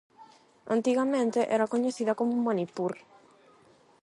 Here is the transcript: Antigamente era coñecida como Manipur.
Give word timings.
Antigamente 0.75 1.39
era 1.55 1.71
coñecida 1.73 2.17
como 2.19 2.43
Manipur. 2.47 2.93